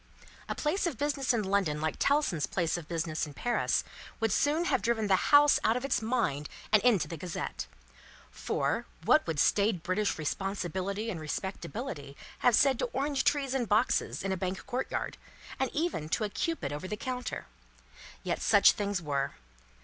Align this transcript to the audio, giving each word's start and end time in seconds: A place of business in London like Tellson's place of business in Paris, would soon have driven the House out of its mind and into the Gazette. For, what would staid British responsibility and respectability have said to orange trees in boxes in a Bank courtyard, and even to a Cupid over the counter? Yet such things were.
A 0.49 0.55
place 0.55 0.87
of 0.87 0.97
business 0.97 1.31
in 1.31 1.43
London 1.43 1.79
like 1.79 1.97
Tellson's 1.99 2.47
place 2.47 2.75
of 2.75 2.87
business 2.87 3.27
in 3.27 3.35
Paris, 3.35 3.83
would 4.19 4.31
soon 4.31 4.65
have 4.65 4.81
driven 4.81 5.05
the 5.05 5.29
House 5.31 5.59
out 5.63 5.77
of 5.77 5.85
its 5.85 6.01
mind 6.01 6.49
and 6.71 6.81
into 6.81 7.07
the 7.07 7.17
Gazette. 7.17 7.67
For, 8.31 8.87
what 9.05 9.27
would 9.27 9.39
staid 9.39 9.83
British 9.83 10.17
responsibility 10.17 11.11
and 11.11 11.19
respectability 11.19 12.17
have 12.39 12.55
said 12.55 12.79
to 12.79 12.85
orange 12.93 13.23
trees 13.23 13.53
in 13.53 13.65
boxes 13.65 14.23
in 14.23 14.31
a 14.31 14.37
Bank 14.37 14.65
courtyard, 14.65 15.17
and 15.59 15.69
even 15.71 16.09
to 16.09 16.23
a 16.23 16.29
Cupid 16.29 16.73
over 16.73 16.87
the 16.87 16.97
counter? 16.97 17.45
Yet 18.23 18.41
such 18.41 18.71
things 18.71 19.03
were. 19.03 19.33